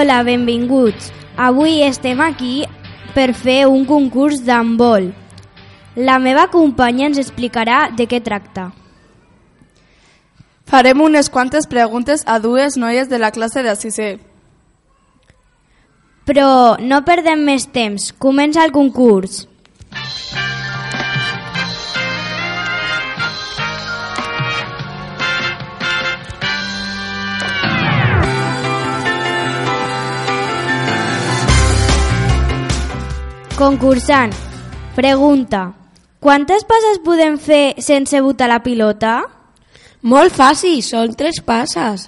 Hola, 0.00 0.22
benvinguts. 0.22 1.10
Avui 1.36 1.82
estem 1.84 2.22
aquí 2.24 2.62
per 3.12 3.34
fer 3.36 3.66
un 3.68 3.82
concurs 3.84 4.38
d'handbol. 4.46 5.10
La 6.08 6.14
meva 6.16 6.46
companya 6.48 7.10
ens 7.10 7.20
explicarà 7.20 7.82
de 7.92 8.06
què 8.08 8.22
tracta. 8.24 8.70
Farem 10.64 11.04
unes 11.04 11.28
quantes 11.28 11.68
preguntes 11.68 12.24
a 12.24 12.38
dues 12.40 12.78
noies 12.80 13.12
de 13.12 13.20
la 13.20 13.28
classe 13.34 13.60
de 13.60 13.76
sisè. 13.76 14.08
Però 16.24 16.48
no 16.80 17.04
perdem 17.04 17.44
més 17.44 17.68
temps. 17.68 18.14
Comença 18.16 18.64
el 18.64 18.72
concurs. 18.72 19.42
Concursant, 33.60 34.32
pregunta. 34.96 35.74
Quantes 36.18 36.62
passes 36.64 36.96
podem 37.04 37.34
fer 37.36 37.74
sense 37.84 38.16
botar 38.24 38.46
la 38.48 38.62
pilota? 38.64 39.18
Molt 40.00 40.32
fàcil, 40.32 40.78
són 40.80 41.12
tres 41.12 41.42
passes. 41.44 42.06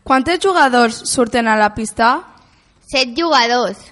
Quantes 0.00 0.40
jugadors 0.40 1.02
surten 1.12 1.52
a 1.52 1.58
la 1.60 1.68
pista? 1.76 2.14
Set 2.88 3.12
jugadors. 3.12 3.84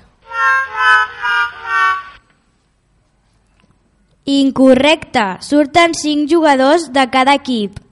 Incorrecte. 4.24 5.28
Surten 5.44 5.92
5 5.92 6.32
jugadors 6.32 6.88
de 6.96 7.06
cada 7.12 7.36
equip. 7.36 7.89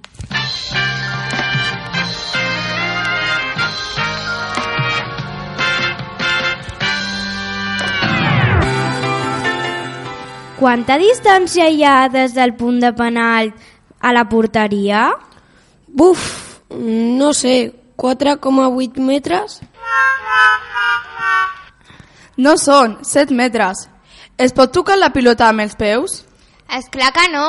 Quanta 10.59 10.97
distància 10.99 11.69
hi 11.71 11.85
ha 11.87 12.09
des 12.11 12.33
del 12.35 12.51
punt 12.59 12.81
de 12.83 12.91
penal 12.99 13.53
a 14.03 14.11
la 14.11 14.25
porteria? 14.27 15.05
Buf, 15.87 16.25
no 16.75 17.31
sé, 17.33 17.71
4,8 17.95 18.99
metres? 18.99 19.61
No 22.37 22.57
són 22.59 22.99
7 23.07 23.39
metres. 23.39 23.87
Es 24.37 24.51
pot 24.55 24.75
tocar 24.75 24.99
la 24.99 25.13
pilota 25.15 25.47
amb 25.47 25.63
els 25.63 25.79
peus? 25.79 26.25
És 26.75 26.91
clar 26.91 27.15
que 27.15 27.31
no. 27.31 27.49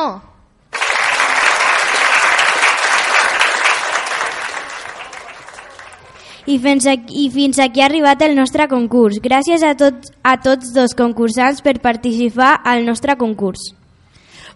I 6.49 6.57
fins, 6.57 6.87
aquí, 6.89 7.25
I 7.25 7.29
fins 7.29 7.59
aquí 7.61 7.83
ha 7.83 7.85
arribat 7.85 8.23
el 8.25 8.33
nostre 8.33 8.65
concurs. 8.67 9.19
Gràcies 9.21 9.61
a, 9.61 9.75
tots 9.77 10.09
a 10.25 10.33
tots 10.41 10.71
dos 10.73 10.95
concursants 10.97 11.61
per 11.61 11.75
participar 11.83 12.55
al 12.65 12.87
nostre 12.87 13.13
concurs. 13.19 13.69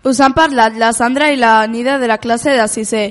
Us 0.03 0.19
han 0.19 0.33
parlat 0.33 0.75
la 0.75 0.89
Sandra 0.91 1.29
i 1.31 1.37
la 1.37 1.67
Nida 1.69 1.99
de 2.01 2.09
la 2.09 2.17
classe 2.17 2.57
de 2.57 2.65
sisè 2.67 3.03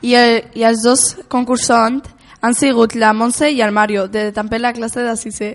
i, 0.00 0.14
el, 0.16 0.40
i 0.56 0.64
els 0.64 0.80
dos 0.82 1.04
concursants 1.28 2.08
han 2.40 2.56
sigut 2.56 2.96
la 2.96 3.12
Montse 3.12 3.52
i 3.52 3.60
el 3.60 3.76
Mario 3.76 4.08
de 4.08 4.30
també 4.32 4.58
la 4.58 4.72
classe 4.72 5.04
de 5.04 5.14
sisè. 5.20 5.50